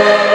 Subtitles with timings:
[0.00, 0.29] Yeah.